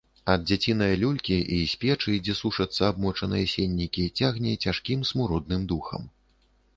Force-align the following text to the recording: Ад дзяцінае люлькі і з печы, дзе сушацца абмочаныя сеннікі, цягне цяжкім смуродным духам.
Ад 0.33 0.45
дзяцінае 0.51 0.93
люлькі 1.01 1.35
і 1.57 1.57
з 1.73 1.77
печы, 1.83 2.13
дзе 2.23 2.33
сушацца 2.39 2.81
абмочаныя 2.93 3.49
сеннікі, 3.53 4.07
цягне 4.23 4.55
цяжкім 4.65 5.05
смуродным 5.11 5.61
духам. 5.73 6.09